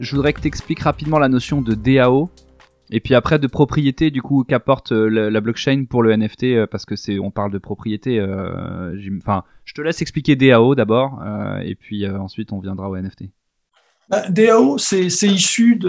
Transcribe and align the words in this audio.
je 0.00 0.16
voudrais 0.16 0.32
que 0.32 0.40
tu 0.40 0.82
rapidement 0.82 1.18
la 1.18 1.28
notion 1.28 1.60
de 1.60 1.74
DAO 1.74 2.30
et 2.90 3.00
puis 3.00 3.14
après 3.14 3.38
de 3.38 3.46
propriété 3.46 4.10
du 4.10 4.22
coup 4.22 4.44
qu'apporte 4.44 4.92
euh, 4.92 5.30
la, 5.30 5.40
blockchain 5.40 5.84
pour 5.88 6.02
le 6.02 6.16
NFT 6.16 6.44
euh, 6.44 6.66
parce 6.66 6.84
que 6.84 6.96
c'est 6.96 7.18
on 7.18 7.30
parle 7.30 7.52
de 7.52 7.58
propriété. 7.58 8.18
Euh, 8.18 8.96
enfin, 9.18 9.44
je 9.64 9.74
te 9.74 9.82
laisse 9.82 10.02
expliquer 10.02 10.36
DAO 10.36 10.74
d'abord 10.74 11.22
et 11.62 11.74
puis 11.74 12.08
ensuite 12.08 12.52
on 12.52 12.58
viendra 12.58 12.88
au 12.88 12.96
NFT. 12.96 13.24
Bah, 14.10 14.28
DAO, 14.28 14.76
c'est 14.76 15.06
issu 15.22 15.76
de 15.76 15.88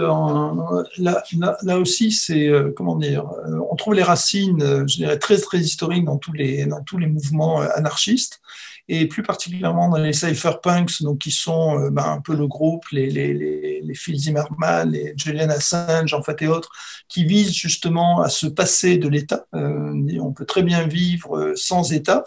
là, 1.02 1.24
là, 1.62 1.78
aussi, 1.78 2.12
c'est 2.12 2.50
comment 2.76 2.96
dire, 2.96 3.24
on 3.70 3.74
trouve 3.74 3.94
les 3.94 4.02
racines, 4.02 4.86
je 4.86 4.96
dirais 4.96 5.18
très 5.18 5.38
très 5.38 5.58
historiques 5.58 6.04
dans 6.04 6.18
tous 6.18 6.32
les 6.32 6.66
dans 6.66 6.82
tous 6.82 6.98
les 6.98 7.08
mouvements 7.08 7.60
anarchistes 7.60 8.40
et 8.88 9.06
plus 9.06 9.22
particulièrement 9.22 9.88
dans 9.88 9.98
les 9.98 10.12
cypherpunks, 10.12 11.02
donc 11.02 11.18
qui 11.18 11.30
sont 11.30 11.78
euh, 11.78 11.90
ben, 11.90 12.04
un 12.04 12.20
peu 12.20 12.34
le 12.34 12.46
groupe, 12.46 12.84
les, 12.90 13.08
les, 13.08 13.32
les, 13.32 13.80
les 13.80 13.94
Phil 13.94 14.18
Zimmerman, 14.18 14.90
les 14.90 15.14
Julian 15.16 15.50
Assange, 15.50 16.12
en 16.14 16.22
fait, 16.22 16.42
et 16.42 16.48
autres, 16.48 16.70
qui 17.08 17.24
visent 17.24 17.54
justement 17.54 18.22
à 18.22 18.28
se 18.28 18.46
passer 18.46 18.98
de 18.98 19.08
l'État. 19.08 19.46
Euh, 19.54 20.18
on 20.20 20.32
peut 20.32 20.44
très 20.44 20.62
bien 20.62 20.86
vivre 20.86 21.38
euh, 21.38 21.52
sans 21.56 21.92
État, 21.92 22.24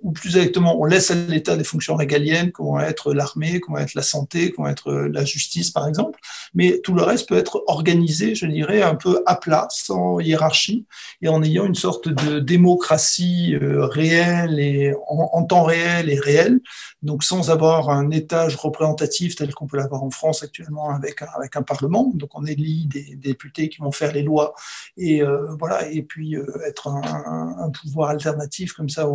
ou 0.00 0.12
plus 0.12 0.36
exactement, 0.36 0.80
on 0.80 0.84
laisse 0.84 1.10
à 1.10 1.14
l'État 1.14 1.56
des 1.56 1.64
fonctions 1.64 1.96
régaliennes, 1.96 2.52
comme 2.52 2.66
vont 2.66 2.80
être 2.80 3.12
l'armée, 3.12 3.58
comme 3.58 3.74
vont 3.74 3.80
être 3.80 3.94
la 3.94 4.02
santé, 4.02 4.52
comme 4.52 4.64
vont 4.64 4.70
être 4.70 5.05
la 5.08 5.24
justice, 5.24 5.70
par 5.70 5.86
exemple, 5.86 6.18
mais 6.54 6.80
tout 6.82 6.94
le 6.94 7.02
reste 7.02 7.28
peut 7.28 7.36
être 7.36 7.62
organisé, 7.66 8.34
je 8.34 8.46
dirais, 8.46 8.82
un 8.82 8.94
peu 8.94 9.22
à 9.26 9.36
plat, 9.36 9.66
sans 9.70 10.20
hiérarchie, 10.20 10.86
et 11.22 11.28
en 11.28 11.42
ayant 11.42 11.66
une 11.66 11.74
sorte 11.74 12.08
de 12.08 12.40
démocratie 12.40 13.56
réelle 13.60 14.58
et 14.60 14.94
en, 15.08 15.44
temps 15.44 15.64
réel 15.64 16.10
et 16.10 16.18
réel, 16.18 16.60
donc 17.02 17.22
sans 17.22 17.50
avoir 17.50 17.90
un 17.90 18.10
étage 18.10 18.56
représentatif 18.56 19.36
tel 19.36 19.54
qu'on 19.54 19.66
peut 19.66 19.76
l'avoir 19.76 20.02
en 20.02 20.10
France 20.10 20.42
actuellement 20.42 20.90
avec 20.90 21.22
un, 21.22 21.28
avec 21.36 21.56
un 21.56 21.62
Parlement. 21.62 22.10
Donc 22.14 22.30
on 22.34 22.44
élit 22.46 22.86
des, 22.86 23.16
députés 23.16 23.68
qui 23.68 23.80
vont 23.80 23.92
faire 23.92 24.12
les 24.12 24.22
lois 24.22 24.54
et 24.96 25.22
euh, 25.22 25.54
voilà, 25.58 25.88
et 25.90 26.02
puis 26.02 26.36
euh, 26.36 26.46
être 26.66 26.88
un, 26.88 27.70
pouvoir 27.70 28.10
alternatif 28.10 28.72
comme 28.72 28.88
ça 28.88 29.08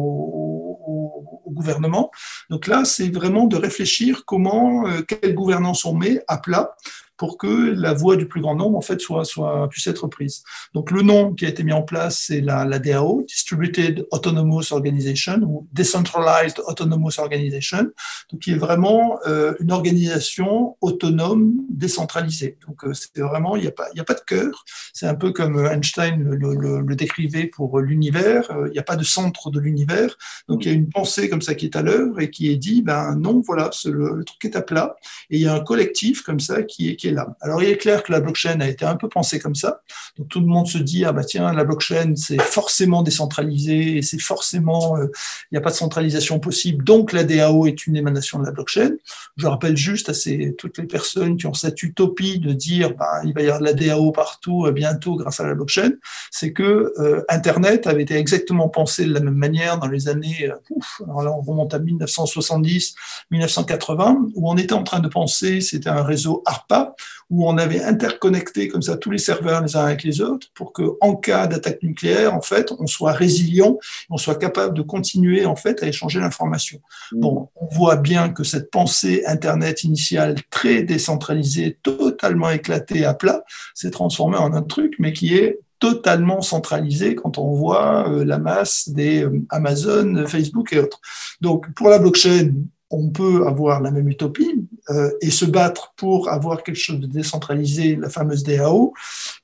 gouvernement. 1.51 2.11
Donc 2.49 2.67
là, 2.67 2.85
c'est 2.85 3.09
vraiment 3.09 3.45
de 3.45 3.55
réfléchir 3.55 4.23
comment, 4.25 4.87
euh, 4.87 5.01
quelle 5.01 5.35
gouvernance 5.35 5.85
on 5.85 5.93
met 5.93 6.23
à 6.27 6.37
plat 6.37 6.75
pour 7.21 7.37
que 7.37 7.75
la 7.77 7.93
voix 7.93 8.15
du 8.15 8.27
plus 8.27 8.41
grand 8.41 8.55
nombre 8.55 8.75
en 8.75 8.81
fait 8.81 8.99
soit, 8.99 9.25
soit 9.25 9.69
puisse 9.69 9.85
être 9.85 10.07
prise. 10.07 10.41
Donc 10.73 10.89
le 10.89 11.03
nom 11.03 11.35
qui 11.35 11.45
a 11.45 11.49
été 11.49 11.63
mis 11.63 11.71
en 11.71 11.83
place 11.83 12.17
c'est 12.25 12.41
la, 12.41 12.65
DAO, 12.79 13.23
Distributed 13.27 14.07
Autonomous 14.09 14.71
Organization 14.71 15.37
ou 15.43 15.67
Decentralized 15.71 16.59
Autonomous 16.65 17.19
Organization, 17.19 17.91
donc 18.31 18.41
qui 18.41 18.53
est 18.53 18.57
vraiment 18.57 19.19
euh, 19.27 19.53
une 19.59 19.71
organisation 19.71 20.77
autonome 20.81 21.53
décentralisée. 21.69 22.57
Donc 22.67 22.85
euh, 22.85 22.93
c'est 22.93 23.21
vraiment 23.21 23.55
il 23.55 23.61
n'y 23.61 23.67
a 23.99 24.03
pas 24.03 24.15
de 24.15 24.25
cœur. 24.25 24.65
C'est 24.91 25.05
un 25.05 25.13
peu 25.13 25.31
comme 25.31 25.63
Einstein 25.63 26.23
le, 26.23 26.95
décrivait 26.95 27.45
pour 27.45 27.81
l'univers. 27.81 28.49
Euh, 28.49 28.67
il 28.69 28.71
n'y 28.71 28.79
a 28.79 28.83
pas 28.83 28.95
de 28.95 29.03
centre 29.03 29.51
de 29.51 29.59
l'univers. 29.59 30.17
Donc 30.49 30.65
il 30.65 30.69
y 30.69 30.71
a 30.71 30.73
une 30.75 30.89
pensée 30.89 31.29
comme 31.29 31.43
ça 31.43 31.53
qui 31.53 31.65
est 31.65 31.75
à 31.75 31.83
l'œuvre 31.83 32.19
et 32.19 32.31
qui 32.31 32.49
est 32.49 32.57
dit 32.57 32.81
ben 32.81 33.15
non 33.15 33.43
voilà 33.45 33.69
le, 33.85 34.15
le, 34.15 34.23
truc 34.23 34.43
est 34.45 34.55
à 34.55 34.63
plat 34.63 34.95
et 35.29 35.37
il 35.37 35.41
y 35.43 35.47
a 35.47 35.53
un 35.53 35.59
collectif 35.59 36.23
comme 36.23 36.39
ça 36.39 36.63
qui 36.63 36.89
est 36.89 37.10
alors, 37.41 37.63
il 37.63 37.69
est 37.69 37.77
clair 37.77 38.03
que 38.03 38.11
la 38.11 38.19
blockchain 38.19 38.59
a 38.61 38.67
été 38.67 38.85
un 38.85 38.95
peu 38.95 39.09
pensée 39.09 39.39
comme 39.39 39.55
ça. 39.55 39.81
Donc, 40.17 40.29
tout 40.29 40.39
le 40.39 40.45
monde 40.45 40.67
se 40.67 40.77
dit, 40.77 41.05
ah 41.05 41.11
bah 41.11 41.23
tiens, 41.23 41.53
la 41.53 41.63
blockchain, 41.63 42.13
c'est 42.15 42.41
forcément 42.41 43.01
décentralisé 43.03 44.01
c'est 44.01 44.19
forcément, 44.19 44.97
euh, 44.97 45.07
il 45.51 45.55
n'y 45.55 45.57
a 45.57 45.61
pas 45.61 45.71
de 45.71 45.75
centralisation 45.75 46.39
possible. 46.39 46.83
Donc, 46.83 47.13
la 47.13 47.23
DAO 47.23 47.65
est 47.65 47.87
une 47.87 47.95
émanation 47.95 48.39
de 48.39 48.45
la 48.45 48.51
blockchain. 48.51 48.91
Je 49.37 49.47
rappelle 49.47 49.77
juste 49.77 50.09
à 50.09 50.13
toutes 50.57 50.77
les 50.77 50.85
personnes 50.85 51.37
qui 51.37 51.47
ont 51.47 51.53
cette 51.53 51.81
utopie 51.83 52.39
de 52.39 52.53
dire, 52.53 52.95
bah, 52.95 53.21
il 53.23 53.33
va 53.33 53.41
y 53.41 53.45
avoir 53.45 53.59
de 53.59 53.65
la 53.65 53.73
DAO 53.73 54.11
partout 54.11 54.65
euh, 54.65 54.71
bientôt 54.71 55.15
grâce 55.15 55.39
à 55.39 55.47
la 55.47 55.55
blockchain, 55.55 55.91
c'est 56.29 56.53
que 56.53 56.93
euh, 56.99 57.23
Internet 57.29 57.87
avait 57.87 58.03
été 58.03 58.15
exactement 58.15 58.69
pensé 58.69 59.05
de 59.05 59.13
la 59.13 59.19
même 59.19 59.35
manière 59.35 59.79
dans 59.79 59.87
les 59.87 60.07
années, 60.07 60.51
ouf, 60.69 61.01
alors 61.05 61.23
là, 61.23 61.31
on 61.31 61.41
remonte 61.41 61.73
à 61.73 61.79
1970, 61.79 62.95
1980, 63.31 64.27
où 64.35 64.49
on 64.49 64.57
était 64.57 64.73
en 64.73 64.83
train 64.83 64.99
de 64.99 65.07
penser, 65.07 65.61
c'était 65.61 65.89
un 65.89 66.03
réseau 66.03 66.43
ARPA, 66.45 66.95
où 67.29 67.47
on 67.47 67.57
avait 67.57 67.81
interconnecté 67.81 68.67
comme 68.67 68.81
ça 68.81 68.97
tous 68.97 69.11
les 69.11 69.17
serveurs 69.17 69.61
les 69.61 69.75
uns 69.75 69.85
avec 69.85 70.03
les 70.03 70.21
autres 70.21 70.47
pour 70.53 70.73
que, 70.73 70.97
en 71.01 71.15
cas 71.15 71.47
d'attaque 71.47 71.81
nucléaire, 71.81 72.33
en 72.33 72.41
fait, 72.41 72.71
on 72.77 72.87
soit 72.87 73.13
résilient, 73.13 73.77
on 74.09 74.17
soit 74.17 74.35
capable 74.35 74.73
de 74.73 74.81
continuer 74.81 75.45
en 75.45 75.55
fait 75.55 75.81
à 75.83 75.87
échanger 75.87 76.19
l'information. 76.19 76.79
Mmh. 77.11 77.19
Bon, 77.19 77.49
on 77.55 77.67
voit 77.73 77.95
bien 77.95 78.29
que 78.29 78.43
cette 78.43 78.69
pensée 78.69 79.23
Internet 79.25 79.83
initiale 79.83 80.35
très 80.49 80.83
décentralisée, 80.83 81.77
totalement 81.83 82.49
éclatée 82.49 83.05
à 83.05 83.13
plat, 83.13 83.43
s'est 83.73 83.91
transformée 83.91 84.37
en 84.37 84.53
un 84.53 84.61
truc, 84.61 84.95
mais 84.99 85.13
qui 85.13 85.35
est 85.35 85.59
totalement 85.81 86.41
centralisé 86.41 87.15
quand 87.15 87.37
on 87.37 87.55
voit 87.55 88.07
euh, 88.07 88.23
la 88.23 88.37
masse 88.37 88.87
des 88.87 89.23
euh, 89.23 89.41
Amazon, 89.49 90.25
Facebook 90.27 90.71
et 90.73 90.79
autres. 90.79 91.01
Donc, 91.41 91.73
pour 91.73 91.89
la 91.89 91.97
blockchain, 91.97 92.53
on 92.91 93.09
peut 93.09 93.47
avoir 93.47 93.81
la 93.81 93.89
même 93.89 94.09
utopie 94.09 94.67
euh, 94.89 95.09
et 95.21 95.31
se 95.31 95.45
battre 95.45 95.93
pour 95.95 96.29
avoir 96.29 96.63
quelque 96.63 96.77
chose 96.77 96.99
de 96.99 97.07
décentralisé, 97.07 97.95
la 97.95 98.09
fameuse 98.09 98.43
DAO. 98.43 98.93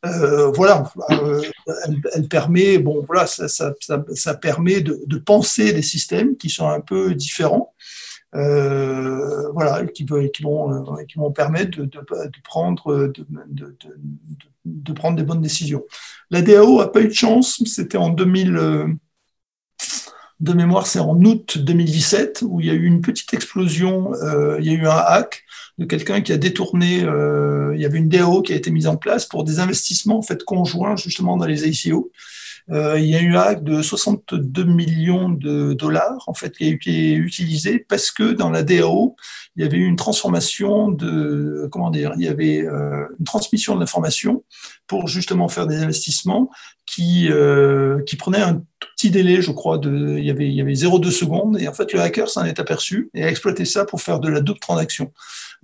Euh, 0.06 0.52
voilà, 0.52 0.92
euh, 1.12 1.42
elle, 2.14 2.28
permet, 2.28 2.78
bon, 2.78 3.04
voilà, 3.06 3.26
ça, 3.26 3.48
ça, 3.48 3.74
ça, 3.80 4.34
permet 4.34 4.82
de, 4.82 5.18
penser 5.18 5.74
des 5.74 5.82
systèmes 5.82 6.36
qui 6.38 6.50
sont 6.50 6.68
un 6.68 6.82
peu 6.82 7.16
différents. 7.16 7.74
Voilà, 8.34 9.86
qui, 9.88 10.06
qui, 10.06 10.44
vont, 10.44 11.06
qui 11.08 11.18
vont 11.18 11.32
permettre 11.32 11.82
de, 11.82 11.90
prendre, 12.44 13.14
de, 14.66 14.94
prendre 14.94 15.18
des 15.18 15.24
bonnes 15.24 15.42
décisions. 15.42 15.84
La 16.30 16.42
DAO 16.42 16.82
a 16.82 16.92
pas 16.92 17.02
eu 17.02 17.08
de 17.08 17.14
chance, 17.14 17.64
c'était 17.66 17.98
en 17.98 18.10
2000 18.10 18.98
de 20.40 20.54
mémoire, 20.54 20.86
c'est 20.86 21.00
en 21.00 21.16
août 21.24 21.58
2017 21.58 22.44
où 22.48 22.62
il 22.62 22.68
y 22.68 22.70
a 22.70 22.74
eu 22.74 22.86
une 22.86 23.02
petite 23.02 23.34
explosion, 23.34 24.14
euh, 24.22 24.58
il 24.60 24.66
y 24.66 24.70
a 24.70 24.74
eu 24.74 24.86
un 24.86 24.92
hack 24.92 25.44
de 25.78 25.86
quelqu'un 25.86 26.22
qui 26.22 26.32
a 26.32 26.38
détourné, 26.38 27.04
euh, 27.04 27.74
il 27.76 27.82
y 27.82 27.86
avait 27.86 27.98
une 27.98 28.10
DAO 28.10 28.42
qui 28.42 28.54
a 28.54 28.56
été 28.56 28.72
mise 28.72 28.88
en 28.88 28.98
place 28.98 29.26
pour 29.26 29.44
des 29.44 29.60
investissements 29.60 30.20
en 30.20 30.22
fait 30.22 30.44
conjoints 30.44 30.96
justement 30.96 31.38
dans 31.38 31.46
les 31.46 31.68
ICO. 31.68 32.12
Euh, 32.70 33.00
il 33.00 33.06
y 33.06 33.16
a 33.16 33.22
eu 33.22 33.36
un 33.36 33.42
hack 33.42 33.64
de 33.64 33.82
62 33.82 34.66
millions 34.66 35.30
de 35.30 35.74
dollars 35.74 36.22
en 36.28 36.34
fait 36.34 36.52
qui 36.52 36.66
a 36.66 36.68
été 36.68 37.14
utilisé 37.14 37.80
parce 37.80 38.12
que 38.12 38.34
dans 38.34 38.50
la 38.50 38.62
DAO 38.62 39.16
il 39.56 39.64
y 39.64 39.66
avait 39.66 39.78
eu 39.78 39.86
une 39.86 39.96
transformation 39.96 40.90
de 40.90 41.70
comment 41.72 41.90
dire 41.90 42.12
il 42.18 42.26
y 42.26 42.28
avait 42.28 42.62
euh, 42.62 43.06
une 43.20 43.26
transmission 43.26 43.76
de 43.76 43.80
l'information 43.80 44.44
pour 44.86 45.08
justement 45.08 45.48
faire 45.48 45.66
des 45.66 45.78
investissements 45.78 46.50
qui 46.88 47.30
euh, 47.30 48.02
qui 48.04 48.16
prenait 48.16 48.42
un 48.42 48.56
tout 48.80 48.88
petit 48.96 49.12
délai 49.12 49.42
je 49.42 49.52
crois 49.52 49.78
de 49.78 50.18
il 50.18 50.26
y 50.26 50.32
avait 50.32 50.48
il 50.48 50.56
y 50.56 50.62
avait 50.62 50.74
0,2 50.74 51.12
secondes 51.12 51.60
et 51.60 51.68
en 51.68 51.74
fait 51.74 51.94
le 51.94 52.00
hacker 52.00 52.30
s'en 52.30 52.46
est 52.46 52.60
aperçu 52.60 53.12
et 53.14 53.24
a 53.24 53.30
exploité 53.30 53.66
ça 53.66 53.86
pour 53.86 54.02
faire 54.02 54.20
de 54.20 54.30
la 54.30 54.42
double 54.42 54.60
transaction 54.60 55.12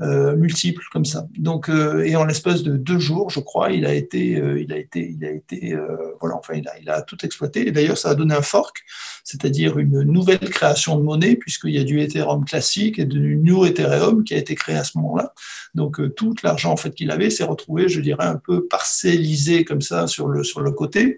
euh, 0.01 0.35
multiples 0.35 0.83
comme 0.91 1.05
ça. 1.05 1.27
Donc, 1.37 1.69
euh, 1.69 2.03
et 2.03 2.15
en 2.15 2.25
l'espace 2.25 2.63
de 2.63 2.77
deux 2.77 2.97
jours, 2.97 3.29
je 3.29 3.39
crois, 3.39 3.71
il 3.71 3.85
a 3.85 3.93
été, 3.93 4.35
euh, 4.37 4.59
il 4.59 4.73
a 4.73 4.77
été, 4.77 5.07
il 5.07 5.23
a 5.23 5.29
été, 5.29 5.77
voilà, 6.19 6.35
enfin, 6.35 6.55
il 6.55 6.67
a, 6.67 6.79
il 6.79 6.89
a 6.89 7.03
tout 7.03 7.23
exploité. 7.23 7.67
Et 7.67 7.71
d'ailleurs, 7.71 7.97
ça 7.97 8.09
a 8.09 8.15
donné 8.15 8.33
un 8.33 8.41
fork, 8.41 8.83
c'est-à-dire 9.23 9.77
une 9.77 10.01
nouvelle 10.01 10.39
création 10.39 10.97
de 10.97 11.03
monnaie, 11.03 11.35
puisqu'il 11.35 11.71
y 11.71 11.77
a 11.77 11.83
du 11.83 12.01
Ethereum 12.01 12.43
classique 12.43 12.97
et 12.97 13.05
du 13.05 13.37
New 13.37 13.65
Ethereum 13.65 14.23
qui 14.23 14.33
a 14.33 14.37
été 14.37 14.55
créé 14.55 14.75
à 14.75 14.83
ce 14.83 14.97
moment-là. 14.97 15.33
Donc, 15.75 16.01
tout 16.15 16.33
l'argent 16.43 16.71
en 16.71 16.77
fait 16.77 16.91
qu'il 16.95 17.11
avait 17.11 17.29
s'est 17.29 17.43
retrouvé, 17.43 17.87
je 17.87 18.01
dirais, 18.01 18.25
un 18.25 18.37
peu 18.37 18.65
parcellisé 18.65 19.63
comme 19.63 19.81
ça 19.81 20.07
sur 20.07 20.27
le 20.27 20.43
sur 20.43 20.61
le 20.61 20.71
côté. 20.71 21.12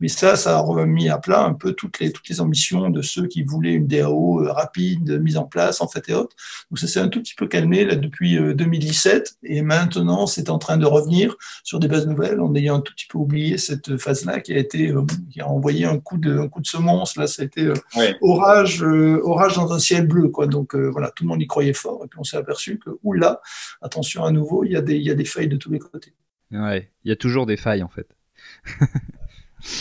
Mais 0.00 0.08
ça, 0.08 0.36
ça 0.36 0.58
a 0.58 0.60
remis 0.60 1.08
à 1.08 1.18
plat 1.18 1.42
un 1.42 1.54
peu 1.54 1.72
toutes 1.72 1.98
les 1.98 2.12
toutes 2.12 2.28
les 2.28 2.40
ambitions 2.40 2.90
de 2.90 3.02
ceux 3.02 3.26
qui 3.26 3.42
voulaient 3.42 3.72
une 3.72 3.86
DAO 3.86 4.44
rapide 4.52 5.20
mise 5.20 5.36
en 5.36 5.44
place 5.44 5.80
en 5.80 5.88
fait 5.88 6.08
et 6.08 6.14
autres. 6.14 6.36
Donc, 6.70 6.78
ça 6.78 6.86
s'est 6.86 7.00
un 7.00 7.08
tout 7.08 7.20
petit 7.20 7.34
peu 7.34 7.46
calmé 7.46 7.84
là 7.84 7.96
depuis 7.96 8.38
2017 8.38 9.36
euh, 9.44 9.48
et 9.48 9.62
maintenant 9.62 10.26
c'est 10.26 10.50
en 10.50 10.58
train 10.58 10.76
de 10.76 10.86
revenir 10.86 11.36
sur 11.64 11.80
des 11.80 11.88
bases 11.88 12.06
nouvelles 12.06 12.40
en 12.40 12.54
ayant 12.54 12.76
un 12.76 12.80
tout 12.80 12.92
petit 12.94 13.06
peu 13.06 13.18
oublié 13.18 13.58
cette 13.58 13.96
phase-là 13.98 14.40
qui 14.40 14.52
a 14.52 14.58
été 14.58 14.90
euh, 14.90 15.04
qui 15.30 15.40
a 15.40 15.48
envoyé 15.48 15.84
un 15.84 15.98
coup 15.98 16.18
de 16.18 16.38
un 16.38 16.48
coup 16.48 16.60
de 16.60 16.66
semence 16.66 17.16
là 17.16 17.26
c'était 17.26 17.66
euh, 17.66 17.74
orage 18.20 18.82
orage 18.82 19.56
dans 19.56 19.72
un 19.72 19.78
ciel 19.78 20.06
bleu 20.06 20.28
quoi 20.28 20.46
donc 20.46 20.74
voilà 20.74 21.10
tout 21.10 21.24
le 21.24 21.28
monde 21.28 21.42
y 21.42 21.46
croyait 21.46 21.72
fort 21.72 22.02
et 22.04 22.08
puis 22.08 22.18
on 22.18 22.24
s'est 22.24 22.36
aperçu 22.36 22.78
que 22.78 22.90
oula 23.02 23.40
attention 23.82 24.24
à 24.24 24.30
nouveau 24.30 24.64
il 24.64 24.72
y 24.72 24.76
a 24.76 24.82
des 24.82 25.00
il 25.00 25.06
y 25.06 25.10
a 25.10 25.14
des 25.14 25.24
failles 25.24 25.48
de 25.48 25.56
tous 25.56 25.70
les 25.70 25.78
côtés. 25.78 26.14
Ouais, 26.50 26.90
il 27.04 27.08
y 27.08 27.12
a 27.12 27.16
toujours 27.16 27.46
des 27.46 27.56
failles 27.56 27.82
en 27.82 27.88
fait. 27.88 28.16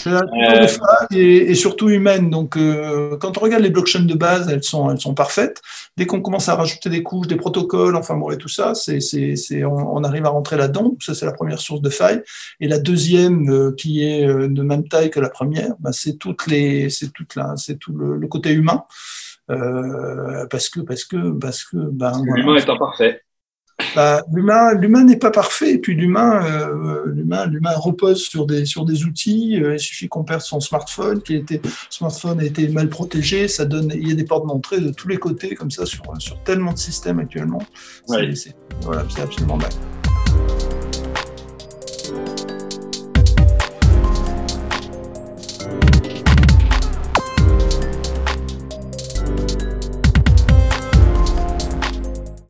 Euh... 0.08 0.20
Et, 1.12 1.52
et, 1.52 1.56
surtout 1.56 1.90
humaine. 1.90 2.30
Donc, 2.30 2.58
euh, 2.58 3.18
quand 3.18 3.38
on 3.38 3.42
regarde 3.42 3.64
les 3.64 3.70
blockchains 3.70 4.02
de 4.02 4.14
base, 4.14 4.50
elles 4.50 4.64
sont, 4.64 4.90
elles 4.92 5.00
sont 5.00 5.14
parfaites. 5.14 5.62
Dès 5.98 6.06
qu'on 6.06 6.22
commence 6.22 6.50
à 6.50 6.56
rajouter 6.56 6.90
des 6.90 7.04
couches, 7.04 7.28
des 7.28 7.36
protocoles, 7.36 7.96
enfin 7.96 8.16
bon, 8.16 8.32
et 8.32 8.38
tout 8.38 8.50
ça, 8.50 8.76
c'est, 8.76 9.00
c'est, 9.00 9.36
c'est, 9.36 9.64
on, 9.64 9.96
on, 9.96 10.04
arrive 10.04 10.26
à 10.26 10.30
rentrer 10.30 10.58
là-dedans. 10.58 10.96
Ça, 11.00 11.14
c'est 11.14 11.26
la 11.26 11.34
première 11.34 11.60
source 11.60 11.82
de 11.82 11.90
faille. 11.90 12.22
Et 12.60 12.68
la 12.68 12.80
deuxième, 12.80 13.50
euh, 13.50 13.74
qui 13.76 14.04
est 14.04 14.28
euh, 14.28 14.48
de 14.48 14.62
même 14.62 14.88
taille 14.88 15.10
que 15.10 15.20
la 15.20 15.30
première, 15.30 15.76
bah, 15.80 15.92
c'est 15.94 16.18
toutes 16.18 16.48
les, 16.48 16.90
c'est 16.90 17.12
toute 17.12 17.36
la, 17.36 17.56
c'est 17.58 17.78
tout 17.78 17.94
le, 17.94 18.18
le, 18.18 18.28
côté 18.28 18.52
humain. 18.52 18.84
Euh, 19.50 20.46
parce 20.48 20.70
que, 20.70 20.80
parce 20.82 21.04
que, 21.04 21.32
parce 21.32 21.64
que, 21.64 21.78
ben, 21.78 22.12
L'humain 22.36 22.56
est 22.56 22.70
imparfait. 22.70 23.22
Bah, 23.96 24.24
l'humain, 24.32 24.74
l'humain 24.74 25.04
n'est 25.04 25.18
pas 25.18 25.32
parfait. 25.32 25.74
Et 25.74 25.78
puis 25.78 25.96
l'humain, 25.96 26.46
euh, 26.46 27.04
l'humain, 27.08 27.46
l'humain 27.46 27.74
repose 27.76 28.24
sur 28.24 28.46
des 28.46 28.66
sur 28.66 28.86
des 28.86 29.04
outils. 29.06 29.60
Euh, 29.62 29.76
il 29.76 29.80
suffit 29.80 30.08
qu'on 30.08 30.24
perde 30.24 30.42
son 30.42 30.60
smartphone, 30.60 31.22
qui 31.22 31.36
était 31.36 31.62
smartphone 31.90 32.40
a 32.40 32.44
été 32.44 32.68
mal 32.70 32.90
protégé. 32.90 33.48
Ça 33.48 33.66
donne, 33.66 33.92
il 33.96 34.08
y 34.08 34.12
a 34.12 34.16
des 34.16 34.26
portes 34.26 34.48
d'entrée 34.48 34.80
de 34.80 34.90
tous 34.90 35.08
les 35.08 35.18
côtés 35.18 35.56
comme 35.56 35.72
ça 35.72 35.86
sur 35.86 36.04
sur 36.20 36.42
tellement 36.44 36.74
de 36.74 36.78
systèmes 36.80 37.20
actuellement. 37.20 37.62
C'est, 38.08 38.56
voilà, 38.82 39.04
c'est 39.10 39.22
absolument 39.22 39.58
dingue. 39.58 39.99